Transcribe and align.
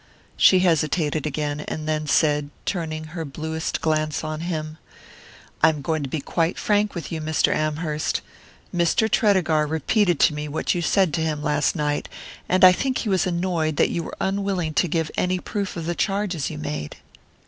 She 0.35 0.61
hesitated 0.61 1.27
again, 1.27 1.59
and 1.67 1.87
then 1.87 2.07
said, 2.07 2.49
turning 2.65 3.03
her 3.13 3.23
bluest 3.23 3.81
glance 3.81 4.23
on 4.23 4.39
him: 4.41 4.79
"I 5.61 5.69
am 5.69 5.83
going 5.83 6.01
to 6.01 6.09
be 6.09 6.19
quite 6.21 6.57
frank 6.57 6.95
with 6.95 7.11
you, 7.11 7.21
Mr. 7.21 7.53
Amherst. 7.53 8.21
Mr. 8.75 9.07
Tredegar 9.07 9.67
repeated 9.67 10.19
to 10.21 10.33
me 10.33 10.47
what 10.47 10.73
you 10.73 10.81
said 10.81 11.13
to 11.13 11.21
him 11.21 11.43
last 11.43 11.75
night, 11.75 12.09
and 12.49 12.63
I 12.65 12.71
think 12.71 12.97
he 12.97 13.09
was 13.09 13.27
annoyed 13.27 13.75
that 13.75 13.91
you 13.91 14.01
were 14.01 14.17
unwilling 14.19 14.73
to 14.73 14.87
give 14.87 15.11
any 15.17 15.37
proof 15.37 15.77
of 15.77 15.85
the 15.85 15.93
charges 15.93 16.49
you 16.49 16.57
made." 16.57 16.97